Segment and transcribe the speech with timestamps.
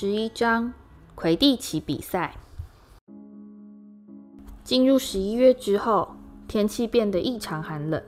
[0.00, 0.72] 十一章：
[1.16, 2.36] 魁地奇比赛。
[4.62, 6.10] 进入十一月之后，
[6.46, 8.00] 天气变得异常寒冷，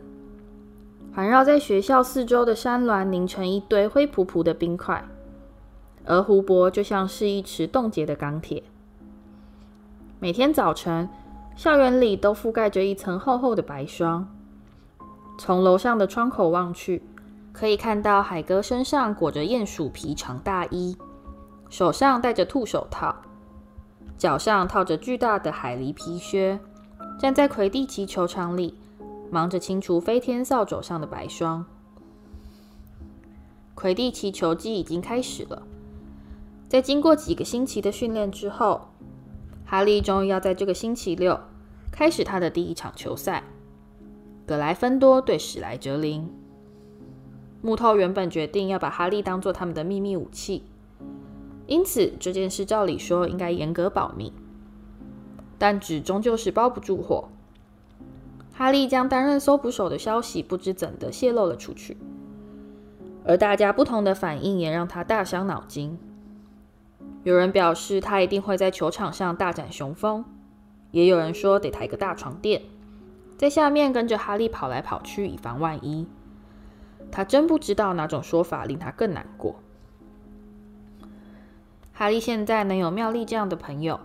[1.13, 5.05] 环绕在学校四周的山峦凝成一堆灰扑扑的冰块，
[6.05, 8.62] 而湖泊就像是一池冻结的钢铁。
[10.20, 11.09] 每天早晨，
[11.57, 14.29] 校园里都覆盖着一层厚厚的白霜。
[15.41, 17.03] 从楼上的窗口望去，
[17.53, 20.97] 可以看到海哥身上裹着鼹鼠皮长大衣，
[21.70, 23.15] 手上戴着兔手套，
[24.19, 26.59] 脚上套着巨大的海狸皮靴，
[27.19, 28.74] 站在魁地奇球场里，
[29.30, 31.64] 忙着清除飞天扫帚上的白霜。
[33.77, 35.62] 魁地奇球季已经开始了，
[36.69, 38.89] 在经过几个星期的训练之后，
[39.64, 41.39] 哈利终于要在这个星期六
[41.92, 43.45] 开始他的第一场球赛。
[44.45, 46.28] 葛莱芬多对史莱哲林。
[47.62, 50.64] 木头原本决定要把哈利当做他们的秘密武器，
[51.71, 54.33] 因此这件事照理说应该严格保密。
[55.57, 57.29] 但纸终究是包不住火，
[58.53, 61.97] 哈利将担任搜捕手的消息不知怎的泄露了出去，
[63.25, 65.97] 而大家不同的反应也让他大伤脑筋。
[67.23, 70.25] 有人表示他一定会在球场上大展雄风，
[70.91, 72.63] 也有人说得抬个大床垫。
[73.37, 76.09] 在下面跟着哈利跑来跑去，以防万一。
[77.13, 79.57] 他真不知道哪种说法令他更难过。
[82.01, 84.01] 哈利现在能有妙丽这样的朋友，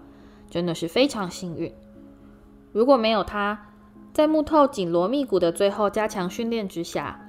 [0.49, 1.73] 真的是非常幸运。
[2.73, 3.67] 如果没有他，
[4.11, 7.21] 在木头紧锣密鼓的最后加强训练之下，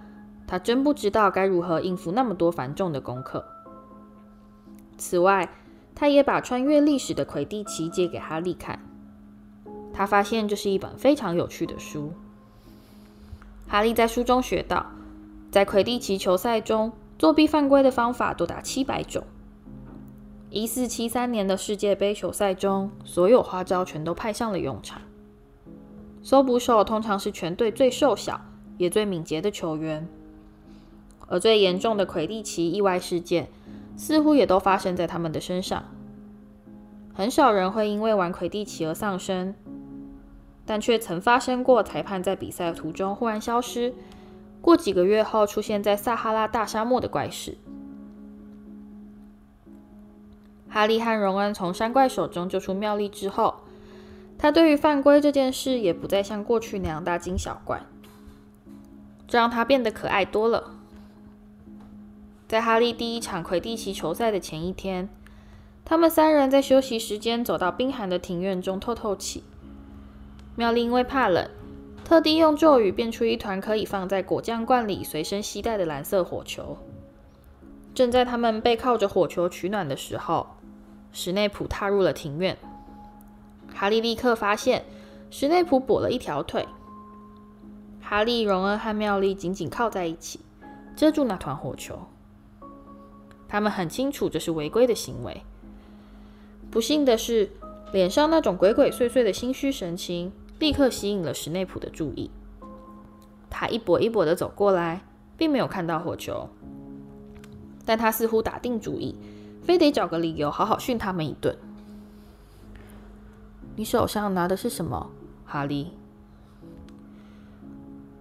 [0.45, 3.45] 他真不知道该如何应付那么多繁重的功课。
[4.99, 5.49] 此外，
[5.95, 8.81] 他也把穿越历史的魁地奇借给哈利看。
[9.93, 12.13] 他发现这是一本非常有趣的书。
[13.69, 14.85] 哈利在书中学到，
[15.53, 16.91] 在魁地奇球赛中，
[17.21, 19.23] 作弊犯规的方法多达七百种。
[20.57, 25.03] 一四七三年的世界杯球赛中，所有花招全都派上了用场。
[26.23, 28.41] 搜捕手通常是全队最瘦小
[28.79, 30.09] 也最敏捷的球员，
[31.29, 33.49] 而最严重的魁地奇意外事件，
[33.99, 35.85] 似乎也都发生在他们的身上。
[37.13, 39.55] 很少人会因为玩魁地奇而丧生。
[40.65, 43.93] 但却曾发生过裁判在比赛途中忽然消失，
[44.63, 47.59] 过几个月后出现在撒哈拉大沙漠的怪事。
[50.77, 53.63] 哈利和荣恩从山怪手中救出妙丽之后，
[54.37, 57.81] 他对于犯规这件事也不再像过去那样大惊小怪，
[59.27, 60.75] 这让他变得可爱多了。
[62.47, 65.09] 在哈利第一场魁地奇球赛的前一天，
[65.83, 69.45] 他们三人在休息时间走到冰寒的庭院中透透气。
[70.57, 71.49] 妙丽因为怕冷，
[72.05, 76.77] 特地用咒语变出一团可以放在果酱罐里随身携带的蓝色火球。
[77.95, 80.49] 正在他们背靠着火球取暖的时候，
[81.19, 82.55] 史内普踏入了庭院。
[83.75, 84.85] 哈利立刻发现
[85.31, 86.69] 史内普跛了一条腿。
[88.03, 90.41] 哈利、荣恩和妙丽紧紧靠在一起，
[90.95, 91.99] 遮住那团火球。
[93.49, 95.41] 他们很清楚这是违规的行为。
[96.71, 97.51] 不幸的是，
[97.93, 100.31] 脸上那种鬼鬼祟祟的心虚神情。
[100.59, 102.31] 立刻吸引了史内普的注意。
[103.49, 105.01] 他一跛一跛地走过来，
[105.39, 106.49] 并没有看到火球，
[107.87, 109.15] 但他似乎打定主意，
[109.67, 111.59] 非得找个理由好好训他们一顿。
[113.75, 115.11] 你手上拿的是什么，
[115.45, 115.91] 哈利？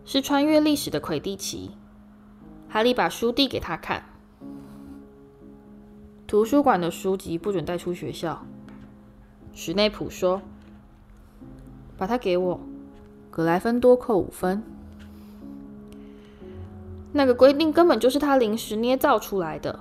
[0.04, 1.72] 是穿越历史的魁地奇。
[2.68, 4.04] 哈利把书递给他看。
[6.26, 8.44] 图书馆的书籍不准带出学校。
[9.54, 10.42] 史内普说。
[11.98, 12.60] 把它给我，
[13.32, 14.62] 格莱芬多扣五分。
[17.14, 19.80] 那个规定根本就是他临时捏造出来的。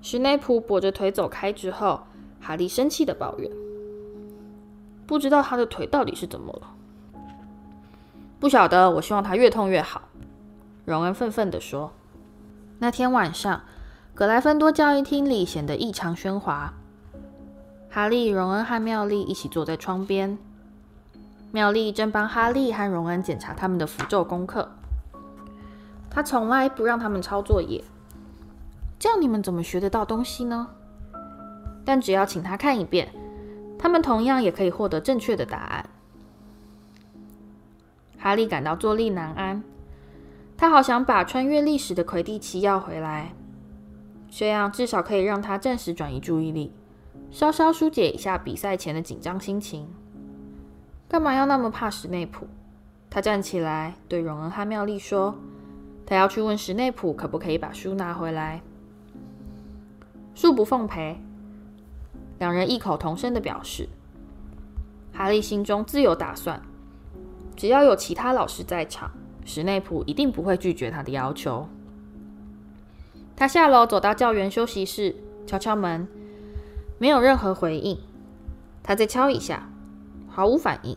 [0.00, 2.06] 史内普跛着腿走开之后，
[2.40, 3.50] 哈利生气地抱怨
[5.06, 6.74] ：“不知道他的腿到底是怎么了？”
[8.40, 8.90] 不晓得。
[8.90, 10.02] 我希望他越痛越好。”
[10.86, 11.92] 荣恩愤愤地说。
[12.78, 13.62] 那天晚上，
[14.14, 16.72] 格莱芬多教育厅里显得异常喧哗。
[17.90, 20.38] 哈利、荣恩和妙丽一起坐在窗边。
[21.50, 24.70] 妙丽正帮哈利和荣恩检查他们的符咒功课。
[26.08, 27.82] 他从来不让他们抄作业，
[28.98, 30.68] 这样你们怎么学得到东西呢？
[31.84, 33.08] 但只要请他看一遍，
[33.78, 35.88] 他们同样也可以获得正确的答案。
[38.18, 39.62] 哈利感到坐立难安，
[40.56, 43.32] 他好想把穿越历史的魁地奇要回来，
[44.28, 46.74] 这样至少可以让他暂时转移注意力，
[47.30, 49.88] 稍稍疏解一下比赛前的紧张心情。
[51.08, 52.48] 干嘛要那么怕史内普？
[53.08, 55.34] 他站起来对荣恩和妙丽说
[56.04, 58.60] ：“他要去问史内普可不可以把书拿回来。”
[60.38, 61.20] 恕不奉陪。”
[62.38, 63.88] 两人异口同声的表示。
[65.12, 66.62] 哈利心中自有打算，
[67.56, 69.10] 只要有其他老师在场，
[69.44, 71.68] 史内普一定不会拒绝他的要求。
[73.34, 76.06] 他下楼走到教员休息室，敲敲门，
[76.98, 77.98] 没有任何回应。
[78.80, 79.68] 他再敲一下，
[80.28, 80.96] 毫无反应。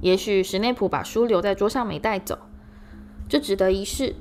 [0.00, 2.38] 也许史内普把书留在桌上没带走，
[3.28, 4.14] 这值得一试。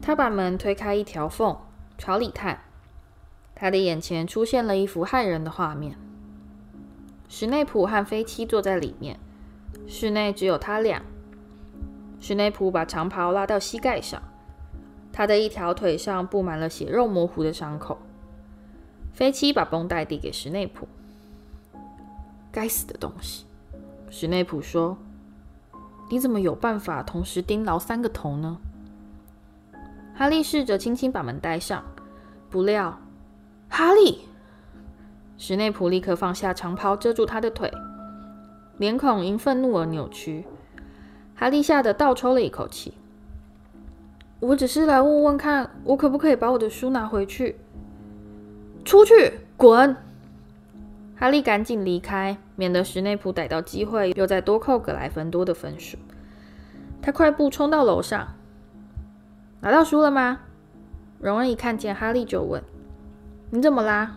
[0.00, 1.54] 他把门推开一条缝，
[1.98, 2.63] 朝里探。
[3.54, 5.96] 他的眼前出现了一幅骇人的画面。
[7.28, 9.18] 史内普和飞七坐在里面，
[9.86, 11.02] 室内只有他俩。
[12.20, 14.22] 史内普把长袍拉到膝盖上，
[15.12, 17.98] 他的一条腿上布满了血肉模糊的伤口。
[19.12, 20.88] 飞七把绷带递给史内普。
[22.50, 23.44] 该死的东西！
[24.10, 24.96] 史内普说
[26.08, 28.58] ：“你怎么有办法同时盯牢三个头呢？”
[30.14, 31.84] 哈利试着轻轻把门带上，
[32.48, 32.96] 不料，
[33.76, 34.20] 哈利。
[35.36, 37.72] 史内普立刻放下长袍，遮住他的腿，
[38.78, 40.46] 脸孔因愤怒而扭曲。
[41.34, 42.94] 哈利吓得倒抽了一口气。
[44.38, 47.56] “我只是来问问看，我可不可以把我的书拿回去
[48.86, 49.96] ？”“出去，滚！”
[51.18, 55.98] 哈利赶紧离开，免得史内普逮到机会又再多扣格莱芬多的分数。
[57.02, 58.36] 他快步冲到楼上，
[59.60, 60.42] 拿到书了吗？
[61.18, 62.62] 荣恩一看见哈利就问
[63.54, 64.16] ：“你怎么啦？”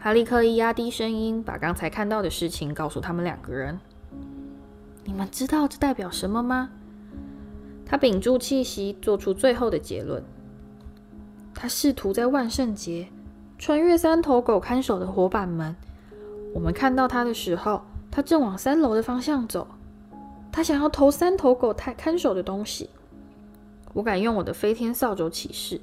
[0.00, 3.78] 哈利刻意压低声音，把刚才看到的事情告诉他们两个人。
[5.04, 6.70] 你们知道这代表什么吗？
[7.84, 10.24] 他屏住气息，做出最后的结论。
[11.54, 13.08] 他试图在万圣节
[13.58, 15.76] 穿越三头狗看守的活板门。
[16.54, 19.68] 我们看到他的时候，他正往三楼的方向走。
[20.50, 22.88] 他想要偷三头狗太看守的东西。
[23.92, 25.78] 我敢用我的飞天扫帚起誓，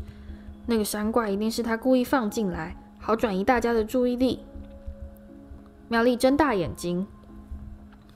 [0.69, 2.77] 那个山怪一定是他故意放进来。
[3.00, 4.42] 好转移大家的注意力。
[5.88, 7.07] 妙丽睁大眼睛：“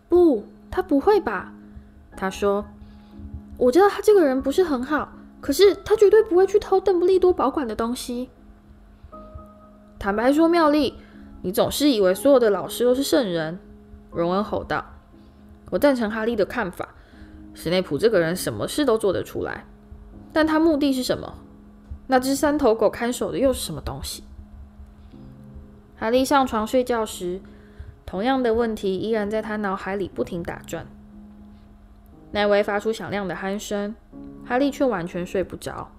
[0.08, 1.52] 不，他不会吧？”
[2.16, 2.64] 他说
[3.58, 8.30] ：“我知道他这个人不是很好，可是他绝对不会去偷邓布利多保管的东西。”
[9.98, 10.94] 坦白说，妙丽，
[11.42, 13.58] 你总是以为所有的老师都是圣人。”
[14.14, 14.86] 荣恩吼道。
[15.72, 16.90] “我赞成哈利的看法，
[17.56, 19.66] 史内普这个人什么事都做得出来，
[20.32, 21.34] 但他目的是什么？
[22.08, 24.24] 那只三头狗看守的又是什么东西？”
[25.98, 27.40] 哈利上床睡觉时，
[28.06, 30.86] 同样的问题依然在他脑海里不停打转。
[32.32, 33.96] 奈威发出响亮的鼾声，
[34.46, 35.92] 哈利却完全睡不着。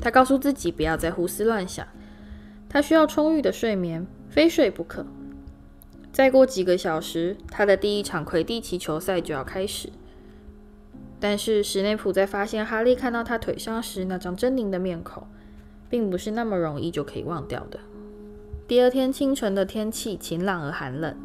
[0.00, 1.86] 他告诉自己不要再胡思乱想，
[2.68, 5.06] 他需要充裕的睡眠，非睡不可。
[6.12, 9.90] 再过几个小时，他的第一场魁地奇球赛就要开始。
[11.24, 15.26] 但是史内普在发现哈利看到他腿上时那张狰狞的面孔，
[15.88, 17.80] 并不是那么容易就可以忘掉的。
[18.68, 21.16] 第二天清晨的天气晴朗而寒冷，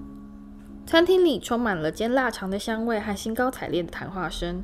[0.86, 4.64] 餐厅里充满了煎腊肠的香味和兴高采烈的谈话声。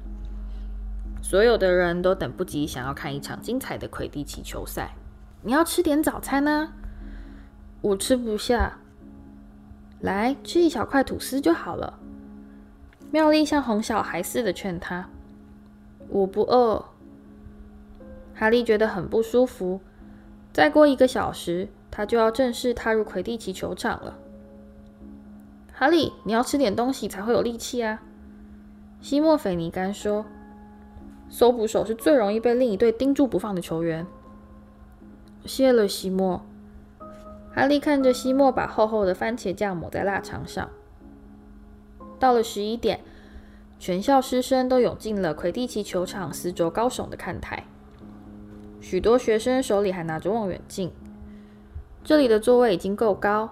[1.21, 4.95] 所有的人都等不及想要看一场精彩的魁地奇球赛。
[5.41, 6.71] 你要吃点早餐呢？
[7.81, 8.77] 我吃不下。
[9.99, 11.99] 来，吃一小块吐司就好了。
[13.11, 15.09] 妙丽像哄小孩似的劝他。
[16.09, 16.85] 我不饿。
[18.33, 19.79] 哈利觉得很不舒服。
[20.51, 21.69] 再过一个小时。
[21.91, 24.17] 他就要正式踏入魁地奇球场了。
[25.71, 28.03] 哈利，你要吃点东西才会有力气啊。
[28.99, 30.25] 西莫·斐尼甘说
[31.31, 34.05] ：“搜捕手是最容易被另一队盯住不放的球员。”
[35.47, 36.45] 谢了，西莫。
[37.53, 40.69] 哈利看着西莫把厚厚的番茄酱抹在腊肠上。
[42.19, 42.99] 到了十一点，
[43.85, 47.67] 全校师生都涌进了魁地奇球场四周高耸的看台，
[48.81, 50.91] 许多学生手里还拿着望远镜。
[52.03, 53.47] 这里的座位已经够高，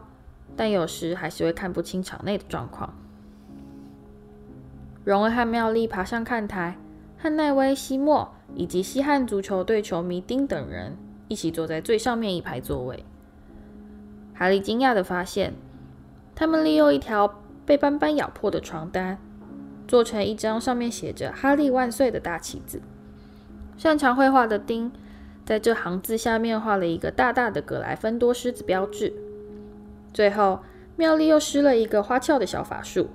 [0.55, 2.95] 但有时还是会看不清场内的状况。
[5.03, 6.79] 荣恩和妙丽爬上看台，
[7.19, 10.97] 和奈威、西莫以及西汉足球队球迷丁等人
[11.27, 13.05] 一起坐在最上面一排座位。
[14.33, 15.53] 哈利惊讶地发现，
[16.33, 19.19] 他们利用一条被斑斑咬破的床单，
[19.93, 22.81] 做成一张上面写着“哈利万岁”的大旗子。
[23.77, 24.91] 擅长绘画的丁。
[25.45, 29.13] 在这行字下面画了一个大大的葛莱芬多狮子标志。
[30.11, 30.61] 最后，
[30.95, 33.11] 妙丽又施了一个花俏的小法术，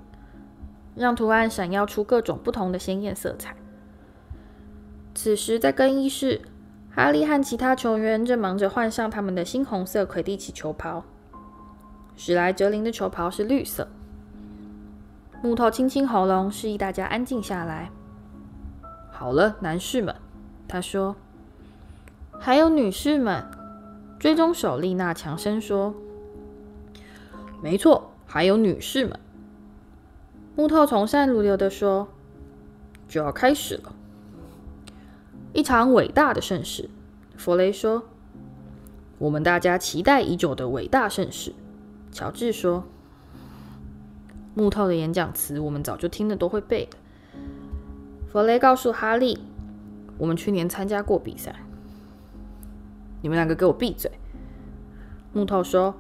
[0.95, 3.57] 让图案闪耀出各种不同的鲜艳色彩。
[5.17, 6.41] 此时，在更衣室，
[6.95, 11.03] 哈利和其他球员正忙着换上他们的猩红色魁地奇球袍。
[12.15, 13.89] 史莱哲林的球袍是绿色。
[15.43, 17.91] 木头清清喉咙，示意大家安静下来。
[19.11, 20.15] 好了，男士们，
[20.67, 21.17] 他说。
[22.41, 23.45] 还有女士们，
[24.19, 25.93] 追踪手丽娜强声说
[27.61, 29.19] ：“没错，还有女士们。”
[30.55, 32.07] 木头从善如流地说
[33.09, 33.93] ：“就要开始了，
[35.53, 36.89] 一场伟大的盛事。”
[37.37, 38.05] 弗雷说
[39.19, 41.53] ：“我们大家期待已久的伟大盛事。”
[42.13, 42.85] 乔治说
[44.55, 46.97] ：“木头的演讲词我们早就听得都会背的。”
[48.31, 49.39] 弗雷告诉哈利
[50.19, 51.55] ：“我们去年参加过比赛。”
[53.23, 54.11] 你们两个给我闭嘴！
[55.33, 55.95] 木头说：“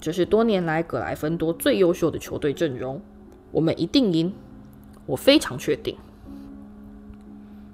[0.00, 3.00] 这是多年来葛莱芬多最优秀的球队阵容，
[3.52, 4.32] 我们一定赢，
[5.06, 5.96] 我非常确定。”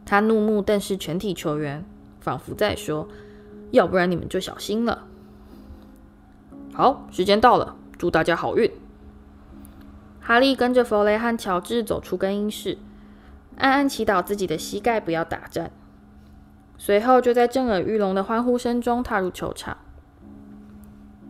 [0.05, 1.85] 他怒目瞪视全体球员，
[2.21, 3.09] 仿佛在说
[3.73, 5.07] ：“要不然你们就小心了。”
[6.75, 8.71] 好，时间到了，祝大家好运。
[10.26, 12.78] 哈利跟着弗雷和乔治走出更衣室，
[13.59, 15.71] 暗暗祈祷自己的膝盖不要打颤。
[16.76, 19.76] 随后，就在震耳欲聋的欢呼声中踏入球场。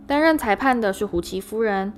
[0.07, 1.93] 担任裁判的是胡奇夫人，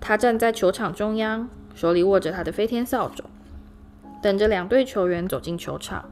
[0.00, 3.24] 她站在球场中央，手里握着她的飞天扫帚，
[4.22, 6.06] 等着两队球员走进球场。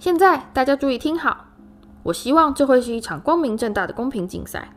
[0.00, 1.46] 现在，大家注意听好，
[2.02, 4.72] 我希望这会是一场光明正大的公平竞赛。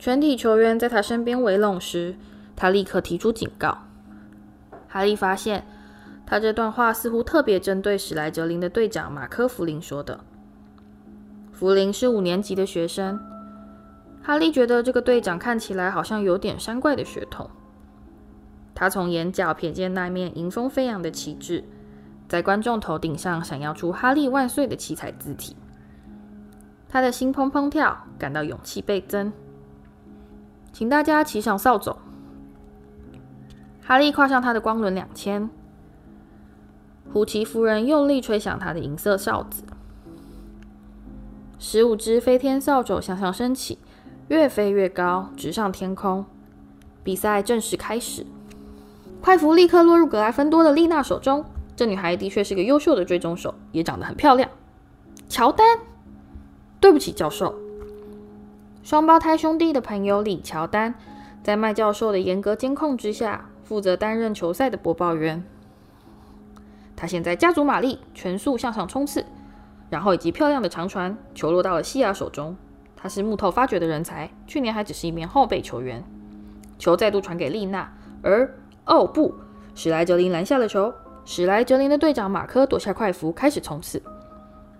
[0.00, 2.16] 全体球员在他身边围拢时，
[2.56, 3.78] 他立刻提出警告。
[4.88, 5.64] 哈利发现。
[6.26, 10.20] 他这段话似乎特别针对史莱哲林的队长马科·弗林说的。
[11.50, 13.18] 弗林是五年级的学生，
[14.22, 17.50] 哈利觉得这个队长看起来好像有点山怪的血统。
[18.76, 21.64] 他从眼角瞥见那面迎风飞扬的旗帜，
[22.28, 25.56] 在观众头顶上闪耀出“哈利万岁”的七彩字体。
[26.88, 29.32] 他的心砰砰跳，感到勇气倍增。
[30.72, 31.96] 请大家骑上扫帚。
[33.82, 35.50] 哈利跨上他的光轮两千。
[37.12, 39.64] 胡奇夫人用力吹响他的银色哨子，
[41.58, 43.78] 十五只飞天扫帚向上升起，
[44.28, 46.24] 越飞越高，直上天空。
[47.02, 48.24] 比赛正式开始。
[49.20, 51.44] 快符立刻落入格莱芬多的丽娜手中。
[51.74, 54.48] 这女孩的确是个优秀的追踪手，也长得很漂亮。
[55.28, 55.78] 乔丹，
[56.78, 57.54] 对不起，教授。
[58.82, 60.94] 双胞胎兄弟的朋友李乔丹，
[61.42, 65.44] 在麦教授的严格监控之下，负责担任球赛的播报员。
[66.96, 69.24] 他现在加足马力，全速向上冲刺，
[69.90, 72.56] 然后以及漂亮的长传，球落到了西亚手中。
[72.96, 76.02] 他是木头发掘的人才，去年还只是一名后备球员。
[76.78, 78.50] 球再度传给丽娜，而
[78.86, 79.34] 哦不，
[79.74, 80.92] 史莱哲林拦下了球。
[81.26, 84.02] 史莱哲林的队长马科夺下快服，开始冲刺。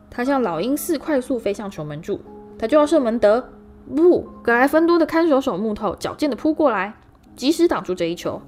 [0.08, 2.20] 他像老鹰似快速飞向球门柱，
[2.58, 3.46] 他就要射门得
[3.88, 4.28] 不？
[4.42, 6.94] 葛莱芬多的看守手木头矫健地扑过来，
[7.36, 8.42] 及时挡住这一球。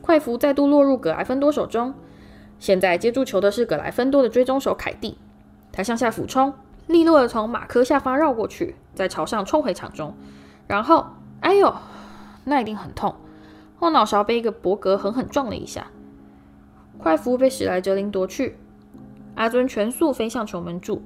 [0.00, 1.94] 快符再度落入葛莱芬多手中。
[2.58, 5.16] 现在接住球的是葛莱芬多的追踪手凯蒂，
[5.70, 6.52] 他向下俯冲，
[6.86, 10.14] 利落地从马科下方绕过去，再朝上冲回场中。
[10.66, 11.06] 然后，
[11.40, 11.72] 哎呦，
[12.44, 13.14] 那一定很痛！
[13.76, 15.86] 后脑勺被一个博格狠狠撞了一下。
[16.98, 18.58] 快符被史莱哲林夺去，
[19.36, 21.02] 阿尊全速飞向球门柱，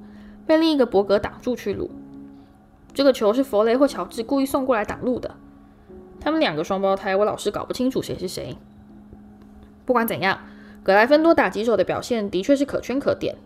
[0.47, 1.91] 被另一个博格挡住去路。
[2.93, 5.35] 这个球是弗雷或乔治故意送过来挡路的。
[6.19, 8.57] 他们两个双胞胎，我老是搞不清楚谁是谁。
[9.85, 10.39] 不管怎样。
[10.85, 13.37] 葛莱芬多打击手的表现的确是可圈可点。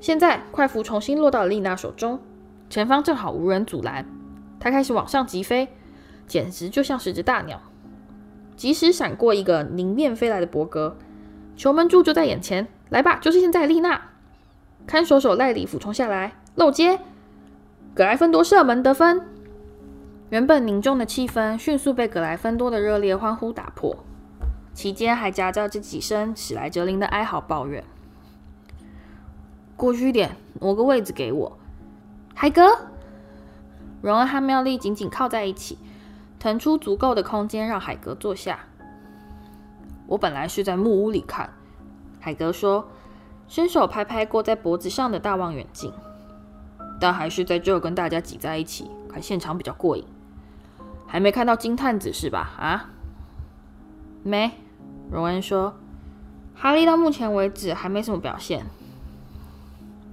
[0.00, 2.20] 现在快符重新落到了丽娜手中，
[2.70, 4.06] 前方正好无人阻拦，
[4.60, 5.66] 他开始往上疾飞，
[6.28, 7.60] 简直就像是只大鸟。
[8.54, 10.96] 及时闪过一个迎面飞来的博格，
[11.56, 14.00] 球门柱就在眼前，来吧，就是现在，丽娜！
[14.86, 17.00] 看守手赖里俯冲下来，漏接，
[17.98, 19.26] 格莱芬多射门得分。
[20.30, 23.96] 原本凝重的气氛迅速被格莱芬多的热烈欢呼打破。
[24.72, 27.82] 期间还夹杂着几声史莱哲林的哀嚎抱怨
[29.76, 31.58] ：“过去一点，挪个位置给我，
[32.36, 32.62] 海格。”
[34.00, 35.76] 荣恩和妙丽紧紧靠在一起，
[36.38, 38.60] 腾出足够的空间让海格坐下。
[40.06, 41.50] 我本来是在木屋里看，
[42.20, 42.86] 海格说，
[43.48, 45.92] 伸手拍拍挂在脖子上的大望远镜，
[47.00, 50.04] 但还是在这跟大家挤在一起看现场比较过瘾。
[51.06, 52.50] 还没看到金探子是吧？
[52.58, 52.90] 啊，
[54.22, 54.50] 没。
[55.10, 55.74] 荣恩说
[56.54, 58.66] ：“哈利到目前为止还没什么表现，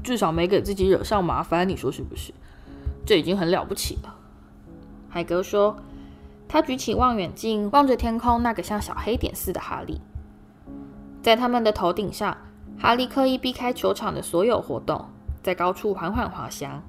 [0.02, 2.34] 至少没给自己惹上麻烦，你说是不是？
[3.06, 4.16] 这已经很了不起了。”
[5.10, 5.78] 海格说
[6.48, 10.00] ：“他举起望远镜，望着天空那个像小黑点似的哈利。
[11.22, 12.38] 在他们的头顶上，
[12.80, 15.10] 哈利刻意避开球场的所有活动，
[15.46, 16.82] 在高处缓缓滑翔，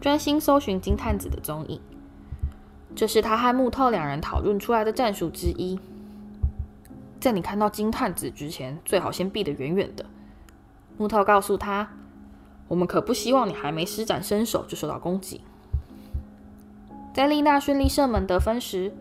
[0.00, 1.78] 专心搜寻金探子的踪影。
[2.96, 5.78] 这是他和木头两人讨论出来的战术之一。”
[7.20, 10.06] 在你看到金探子之前，最好先避得远远的。
[10.96, 11.90] 木头告诉他
[12.68, 15.42] ：“我们可不希望你还没施展身手就受到攻击。
[17.12, 18.94] 在丽娜顺利射门得分时，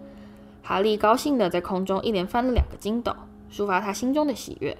[0.62, 3.16] 哈利高兴地在空中一连翻了两个筋斗，
[3.50, 4.78] 抒发他心中的喜悦。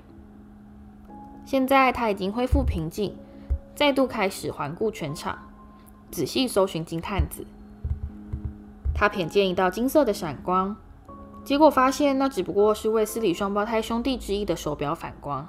[1.46, 3.16] 现在他已经恢复平静，
[3.78, 5.38] 再度开始环顾全场，
[6.10, 7.46] 仔细搜寻金探子。
[8.96, 10.76] 他瞥见一道金色的闪光，
[11.44, 15.48] 结果发现那只不过是卫斯理双胞胎兄弟之一的手表反光。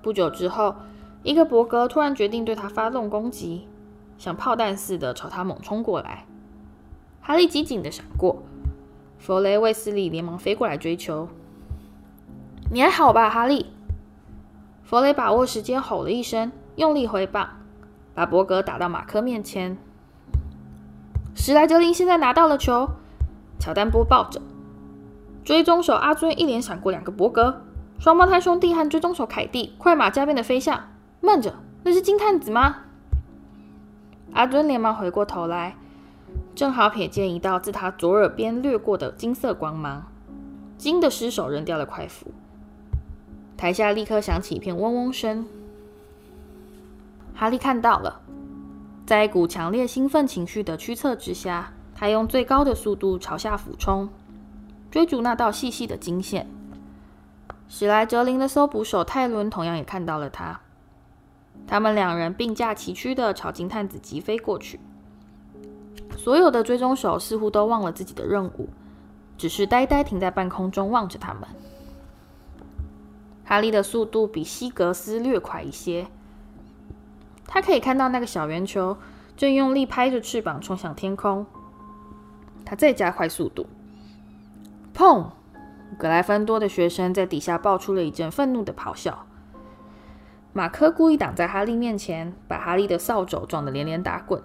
[0.00, 0.76] 不久之后，
[1.22, 3.68] 一个伯格突然决定对他发动攻击，
[4.16, 6.24] 像炮弹似的朝他猛冲过来。
[7.20, 8.42] 哈利机警地闪过。
[9.18, 11.28] 弗雷·卫斯理连忙飞过来追求。
[12.72, 13.66] “你还好吧，哈利？”
[14.82, 17.48] 弗雷把握时间吼了一声，用力挥棒，
[18.14, 19.76] 把伯格打到马克面前。
[21.34, 22.90] 史莱哲林现在拿到了球，
[23.58, 24.40] 乔丹播报着。
[25.44, 27.62] 追踪手阿尊一连闪过两个伯格，
[27.98, 30.88] 双胞胎兄弟和追踪手凯蒂快马加鞭的飞向。
[31.20, 32.76] 慢着，那是金探子吗？
[34.32, 35.76] 阿尊连忙回过头来。
[36.54, 40.06] 正好瞥见一道自他左耳边掠过的金色光芒，
[40.76, 42.32] 惊得失手扔掉了快斧。
[43.56, 45.46] 台下立刻响起一片嗡嗡声。
[47.38, 48.22] 哈利看到了，
[49.04, 54.08] 在一股强烈兴奋情绪的驱策之下，他用最高的速度朝下俯冲，
[54.90, 56.48] 追逐那道细细的金线。
[57.68, 60.58] 史莱哲林的搜捕手泰伦同样也看到了他，
[61.66, 64.80] 他们两人并驾齐驱的朝金探子疾飞过去。
[66.16, 68.70] 所有的追踪手似乎都忘了自己的任务，
[69.36, 71.42] 只是呆呆停在半空中望着他们。
[73.44, 76.06] 哈利的速度比西格斯略快一些，
[77.46, 78.96] 他可以看到那个小圆球
[79.36, 81.46] 正用力拍着翅膀冲向天空。
[82.64, 83.66] 他再加快速度，
[84.94, 85.26] 砰！
[85.96, 89.24] 格莱芬多的学生在底下爆出了一阵愤怒的咆哮。
[90.52, 94.42] 马克故意挡在哈利面前，把哈利的扫帚撞得连连打滚。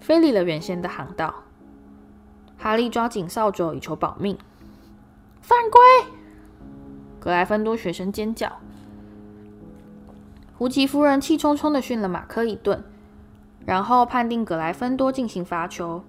[0.00, 1.32] 飞离了原先的航道，
[2.58, 4.36] 哈利抓紧扫帚以求保命。
[5.40, 5.80] 犯规！
[7.20, 8.52] 格莱芬多学生尖叫。
[10.62, 12.84] 胡奇夫人气冲冲地训了马克一顿，
[13.66, 16.04] 然后判定格莱芬多进行罚球。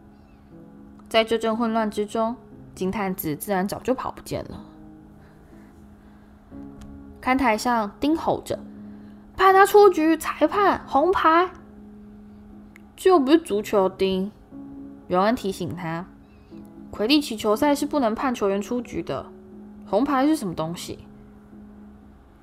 [1.10, 2.36] 在这阵混乱之中，
[2.76, 4.64] 金探子自然早就跑不见了。
[7.20, 8.60] 看台上，丁吼着
[9.36, 10.16] ：“判他出局！
[10.16, 11.50] 裁判，红牌！”
[12.96, 14.32] 这又不是足球钉，
[15.08, 16.06] 荣恩提醒他
[16.94, 19.26] ：“魁地奇球赛是不能判球员出局的，
[19.88, 21.00] 红牌是什么东西？”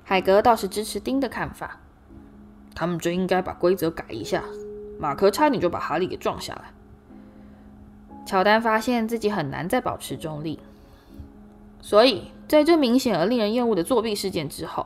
[0.03, 1.79] 海格倒是支持丁的看法
[2.73, 4.43] ：“他们就应该把规则改一下。”
[4.99, 6.65] 马克差点就把哈利给撞下来。
[8.23, 10.59] 乔丹发现自己很难再保持中立，
[11.81, 14.85] 所以在这明显而令人厌恶的作弊事件之后，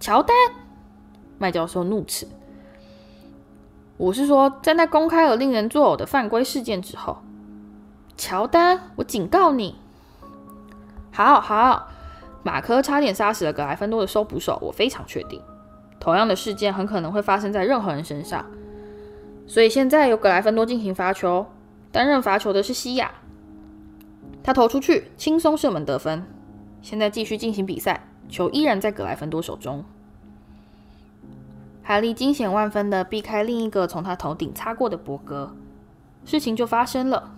[0.00, 0.34] 乔丹，
[1.38, 2.26] 麦教授怒斥。
[3.96, 7.18] 我是说，在那公开而令人作呕的犯规事件之后，
[8.16, 9.76] 乔丹，我警告你，
[11.12, 11.88] 好好，
[12.42, 15.40] 马克差点杀死了格莱芬多的收捕手，我非常确定，
[16.04, 18.44] 同样的事件很可能会发生在任何人身上，
[19.46, 21.46] 所以现在由格莱芬多进行罚球，
[21.90, 23.10] 担任罚球的是西亚，
[24.42, 26.26] 他投出去，轻松射门得分，
[26.82, 29.82] 现在继续进行比赛，球依然在格莱芬多手中。
[31.82, 35.56] 哈利惊险万分地避开另一个从他头顶擦过的伯格，
[36.26, 37.32] 事情就发生了。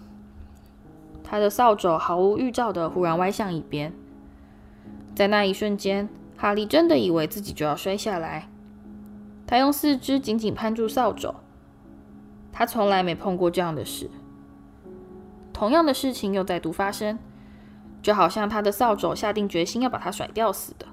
[1.22, 3.92] 他的扫帚毫无预兆地忽然歪向一边，
[5.14, 8.48] 在那一瞬间，哈利真的以为自己就要摔下来。
[9.46, 11.34] 他用四肢紧紧攀住扫帚，
[12.52, 14.10] 他从来没碰过这样的事。
[15.52, 17.18] 同样的事情又再度发生，
[18.02, 20.86] 就好像他的扫帚下定决心要把他甩掉似的。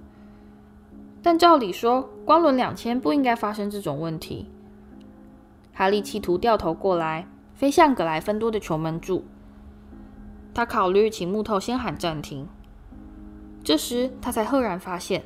[1.22, 4.50] 但照理说，光轮两千不应该发生这种问题。
[5.74, 9.26] 哈利企图掉头过来，飞向格莱芬多的球门柱。
[10.54, 12.48] 他考虑请木头先喊暂停。
[13.64, 15.24] 这时，他才赫然发现，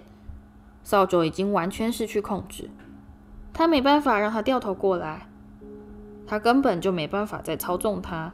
[0.84, 2.70] 扫帚已经完全失去控制。
[3.58, 5.28] 他没办法让他掉头过来，
[6.28, 8.32] 他根本就没办法再操纵他。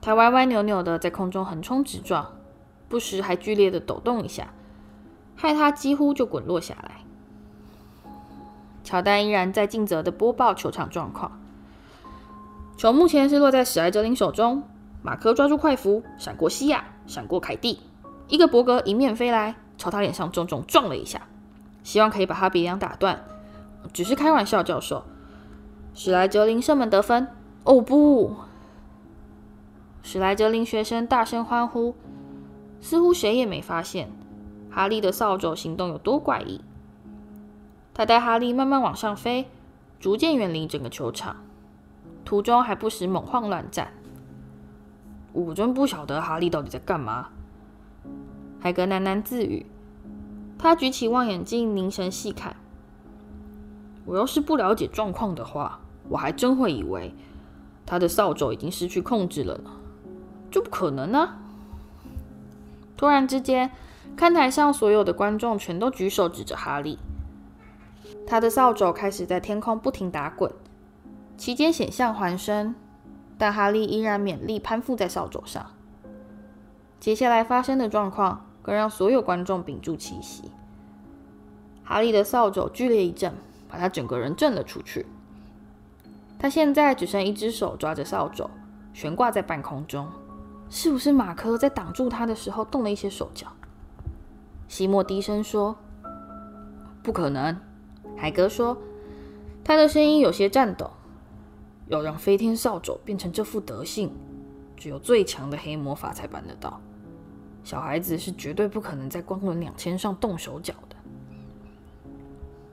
[0.00, 2.32] 他歪歪扭扭的在空中横冲直撞，
[2.88, 4.54] 不时还剧烈的抖动一下。
[5.36, 7.02] 害他几乎就滚落下来。
[8.82, 11.38] 乔丹依然在尽责的播报球场状况。
[12.78, 14.62] 球目前是落在史莱哲林手中。
[15.02, 17.80] 马克抓住快符，闪过西亚，闪过凯蒂。
[18.28, 21.20] 一个伯格迎面飞来，朝他脸上重重撞了一下，
[21.82, 23.22] 希望可以把他鼻梁打断。
[23.92, 25.04] 只是开玩笑，教授。
[25.94, 27.28] 史莱哲林射门得分。
[27.64, 28.34] 哦不！
[30.02, 31.94] 史莱哲林学生大声欢呼，
[32.80, 34.10] 似乎谁也没发现。
[34.70, 36.62] 哈利的扫帚行动有多怪异？
[37.92, 39.46] 他带哈利慢慢往上飞，
[39.98, 41.36] 逐渐远离整个球场，
[42.24, 43.92] 途中还不时猛晃乱战。
[45.32, 47.28] 我真不晓得哈利到底在干嘛。
[48.58, 49.66] 海格喃喃自语，
[50.58, 52.56] 他举起望远镜凝神细看。
[54.04, 57.14] 我要是不了解状况的话，我还真会以为
[57.86, 59.70] 他的扫帚已经失去控制了呢。
[60.50, 61.38] 这不可能啊！
[62.96, 63.70] 突然之间，
[64.16, 66.98] 看台上所有的观众全都举手指着哈利。
[68.26, 70.52] 他的扫帚开始在天空不停打滚，
[71.36, 72.74] 期间险象环生，
[73.38, 75.64] 但哈利依然勉力攀附在扫帚上。
[76.98, 80.50] 接下来发生的状况更让所有观众屏住气息。
[81.82, 83.32] 哈利的扫帚剧烈一震，
[83.70, 85.06] 把他整个人震了出去。
[86.38, 88.50] 他现在只剩一只手抓着扫帚，
[88.92, 90.08] 悬挂在半空中。
[90.68, 93.48] 是不是马克在挡住他的时候动了一些手脚？
[94.68, 95.76] 西莫低声说
[97.02, 97.56] ：“不可能。”
[98.16, 98.76] 海格说，
[99.64, 100.90] 他的声音有些颤抖。
[101.88, 104.14] 要让飞天扫帚变成这副德性，
[104.76, 106.80] 只有最强的黑魔法才办得到。
[107.64, 110.89] 小孩子是绝对不可能在光轮两千上动手脚的。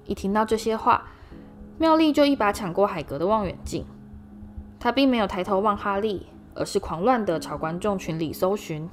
[0.07, 1.03] 一听到这些话，
[1.77, 3.85] 妙丽就一把抢过海格的望远镜。
[4.79, 6.25] 他并没有抬头望哈利。
[6.59, 8.89] 而是狂乱地朝观众群里搜寻。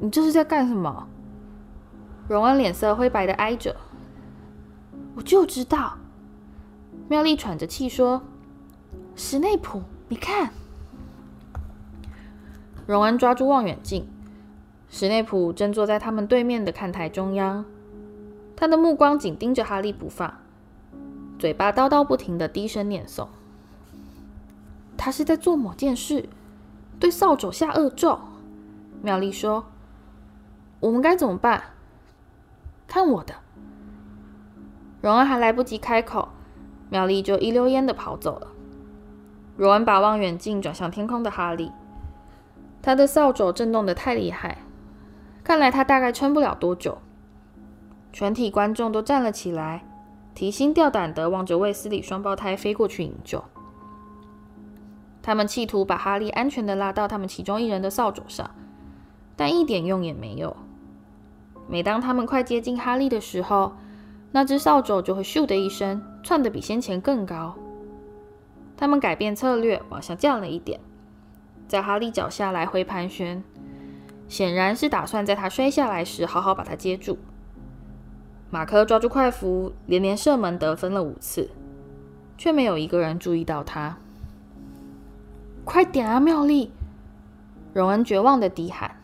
[0.00, 1.06] 你这是在干什么？
[2.28, 3.76] 荣恩脸色灰白地挨着。
[5.14, 5.96] 我就知道。
[7.08, 8.20] 妙丽喘着气说
[9.14, 10.50] ：“史内普，你看。”
[12.84, 14.08] 荣恩抓住望远镜，
[14.88, 17.64] 史内普正坐在他们对面的看台中央，
[18.60, 20.34] 他的目光紧盯着哈利不放，
[21.38, 23.28] 嘴巴叨叨不停的低声念诵。
[24.96, 26.28] 他是在做某件事，
[26.98, 28.18] 对扫帚下恶咒。
[29.00, 29.66] 妙丽说
[30.80, 31.62] ：“我们该怎么办？”
[32.88, 33.36] 看我的。
[35.00, 36.30] 荣恩还来不及开口，
[36.90, 38.48] 妙丽就一溜烟的跑走了。
[39.56, 41.70] 荣恩把望远镜转向天空的哈利，
[42.82, 44.58] 他的扫帚震动的太厉害，
[45.44, 46.98] 看来他大概撑不了多久。
[48.12, 49.84] 全体观众都站了起来，
[50.34, 53.44] 提心吊胆的望着卫斯理双胞胎飞过去营救。
[55.22, 58.50] 他们企图把哈利安全地拉到他们其中一人的扫帚上，
[59.36, 60.56] 但一点用也没有。
[61.68, 63.72] 每当他们快接近哈利的时候，
[64.32, 67.54] 那只扫帚就会咻的一声窜得比先前更高。
[68.76, 70.80] 他们改变策略，往下降了一点，
[71.66, 73.44] 在哈利脚下来回盘旋，
[74.28, 77.18] 显然是打算在他摔下来时好好把他接住。
[78.50, 81.50] 马克抓住快符，连连射门得分了五次，
[82.38, 83.98] 却没有一个人注意到他。
[85.64, 86.70] 快点啊，妙丽！
[87.74, 88.96] 荣恩绝望的低喊。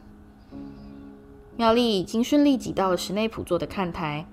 [1.56, 4.24] 妙丽已经顺利挤到了史内普坐的看台，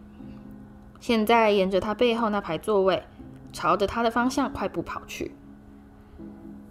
[1.02, 3.04] 现在沿着他背后那排座位，
[3.52, 5.34] 朝着他的方向快步跑去。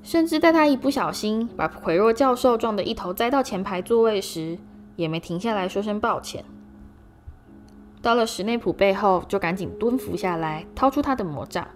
[0.03, 4.57] 甚至在他一不小心把奎若教授撞得一头栽到前排座位时，
[4.97, 6.43] 也没停下来说声抱歉。
[8.03, 11.69] 到了史内普背后，就赶紧蹲伏下来，掏出他的魔杖，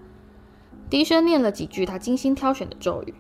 [0.88, 3.14] 低声念了几句他精心挑选的咒语。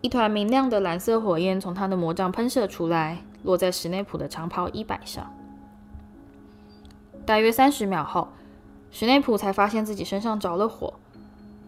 [0.00, 5.32] 一团明亮的蓝色火焰从他的魔杖喷射出来，落在史内普的长袍衣摆上。
[7.24, 8.28] 大约三十秒后，
[8.92, 10.94] 史内普才发现自己身上着了火，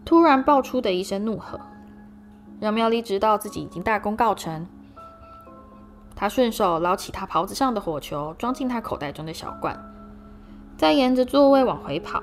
[0.05, 1.59] 突然爆出的一声怒喝，
[2.61, 4.65] 让妙丽知道自己已经大功告成。
[6.19, 9.81] 他顺手捞起他袍子上的火球，装进他口袋中的小罐，
[10.75, 12.21] 再沿着座位往回跑。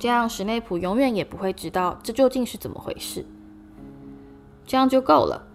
[0.00, 3.24] 这样，史内普永远也不会知道这究竟是怎么回事。
[4.66, 5.46] 这样就够了。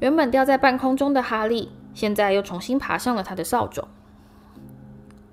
[0.00, 3.88] 原本吊在半空中的哈利，现在又重新爬上了他的扫帚。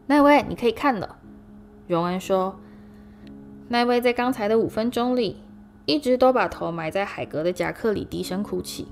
[0.08, 1.17] 奈威，你可以看了。
[1.89, 2.58] 荣恩说
[3.67, 5.41] ：“奈威在刚才的五分钟里，
[5.86, 8.88] 一直都把头埋在海格的夹克里，低声哭泣。”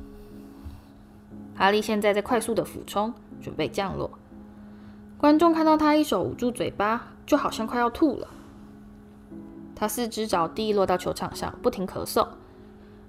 [1.56, 4.10] 哈利现在在快速的俯冲，准备降落。
[5.18, 8.28] 观众看到他一手捂住嘴巴，就好像快要吐了。
[9.76, 12.28] 他四肢着地，落到球场上，不停咳嗽。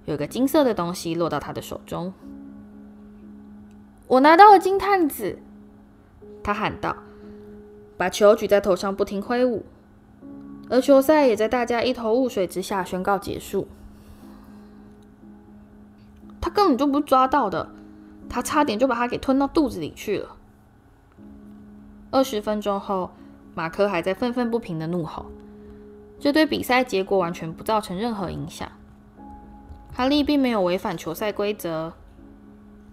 [0.06, 2.12] 有个金色的东西落到他的手中，
[4.06, 5.38] 我拿到了金探子，
[6.42, 6.94] 他喊道，
[7.96, 9.64] 把球举在头上，不停挥舞，
[10.68, 13.66] 而球赛也在大家一头雾水之下宣告结束。
[16.40, 17.70] 他根本就不抓到的，
[18.34, 20.34] 他差点就把他给吞到肚子里去了。
[22.10, 23.12] 二十分钟后，
[23.54, 25.26] 马克还在愤愤不平的怒吼，
[26.18, 28.68] 这对比赛结果完全不造成任何影响。
[29.92, 31.92] 哈利并没有违反球赛规则，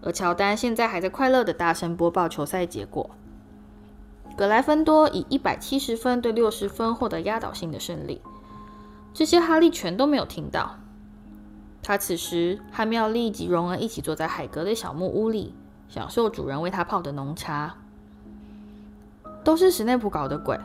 [0.04, 3.10] 而乔丹现在还在快乐地大声播报球赛结果。
[4.38, 8.22] 格莱芬多以一百七十分对六十分获得压倒性的胜利。
[9.12, 10.78] 这些哈利全都没有听到。
[11.84, 15.54] 他此时和妙丽及荣恩一起坐在海格的小木屋里，
[15.90, 17.76] 享受主人为他泡的浓茶。
[19.44, 20.60] 都是史内普搞的鬼。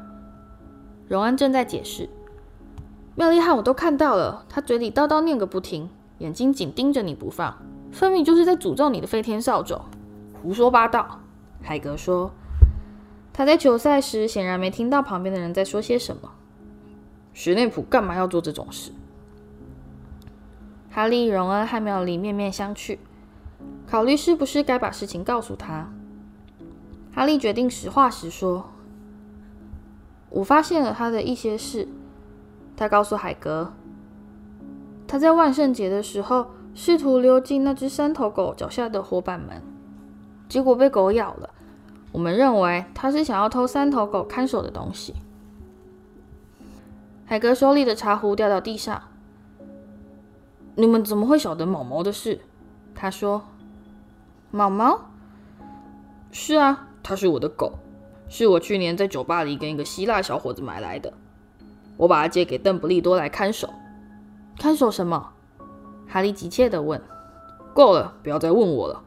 [1.09, 2.09] 荣恩正在解释，
[3.15, 7.57] 妙丽和我都看到了，他嘴里叨叨念个不停，眼睛紧盯着你不放，
[7.91, 9.81] 分明就是在诅咒你的飞天扫帚。
[10.43, 11.21] 胡说八道，
[11.63, 12.31] 海格说。
[13.33, 16.31] 他在球赛时显然没听到旁边的人在说些什么。
[17.33, 18.93] 史内普干嘛要做这种事？
[20.97, 22.97] 哈利、荣恩和妙丽面面相觑，
[23.87, 25.93] 考虑是不是该把事情告诉他。
[27.15, 28.71] 哈利决定实话实说
[30.31, 31.87] ：“我发现了他的一些事。”
[32.79, 33.75] 他告诉海格
[35.07, 39.61] ：“他在万圣节的时候试图溜进那只三头狗脚下的活板门，
[40.49, 41.51] 结果被狗咬了。
[42.11, 45.13] 我们认为他是想要偷三头狗看守的东西。”
[47.29, 49.03] 海格手里的茶壶掉到地上。
[50.79, 52.39] 你们怎么会晓得毛毛的事？
[52.95, 53.45] 他说
[54.53, 55.07] ：“毛毛？
[56.31, 57.79] 是啊，它是我的狗，
[58.29, 61.15] 是我去年在酒吧里跟一个希腊小伙子买来的。
[61.97, 63.71] 我把它借给邓布利多来看守。
[64.59, 65.33] 看守什么？”
[66.07, 67.03] 哈利急切地问。
[67.73, 69.03] “够了，不要再问我了。”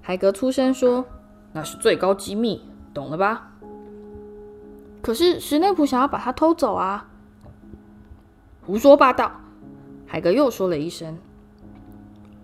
[0.00, 1.04] 海格出声说
[1.52, 2.62] ：“那是最高机密，
[2.94, 3.50] 懂了吧？”
[5.02, 7.08] 可是史内普想要把它偷走啊！
[8.64, 9.32] 胡说八道！
[10.08, 11.18] 海格又说了一声：“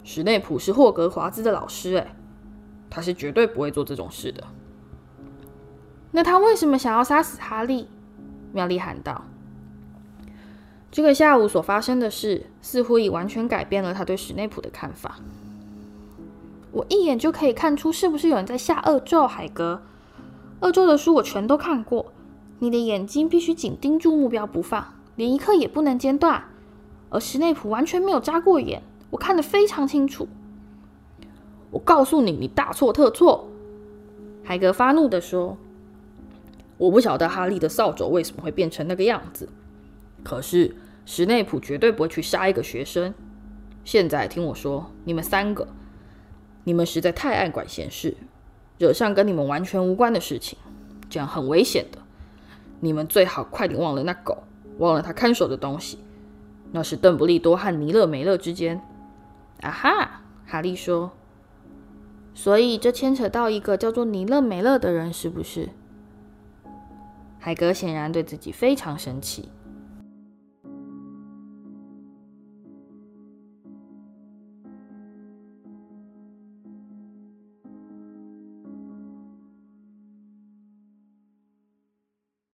[0.04, 2.14] 史内普是霍格华兹的老师，哎，
[2.90, 4.44] 他是绝对不会做这种事的。”
[6.12, 7.88] 那他为什么想要杀死哈利？
[8.52, 9.24] 妙丽喊道。
[10.92, 15.16] 这个下午所发生的事似乎已完全改变了他对史内普的看法。
[16.70, 19.26] 我一眼就可以看出是不是有人在下恶咒。
[19.26, 19.82] 海格，
[20.60, 22.12] 恶咒的书我全都看过。
[22.60, 26.44] 你的眼睛必须紧盯住目标不放，连一刻也不能间断。
[27.14, 30.26] 而史内普完全没有眨过眼，我看得非常清楚。
[31.70, 33.48] 我告诉你，你大错特错！
[34.42, 35.56] 海格发怒地说
[36.76, 39.48] ：“我不晓得哈利的扫帚为什么会变成那个样子，
[40.24, 40.74] 可是
[41.06, 43.14] 史内普绝对不会去杀一个学生。
[43.84, 45.68] 现在听我说，你们三个，
[46.64, 48.16] 你们实在太爱管闲事，
[48.76, 50.58] 惹上跟你们完全无关的事情，
[51.08, 51.98] 这样很危险的。
[52.80, 54.42] 你们最好快点忘了那狗，
[54.78, 56.00] 忘了他看守的东西。”
[56.74, 58.82] 那是邓布利多和尼勒梅勒之间。
[59.60, 61.12] 啊哈，哈利说。
[62.34, 65.68] 所以这牵扯到一个叫做尼勒梅勒的人，是不是？
[67.38, 69.50] 海格显然对自己非常生气。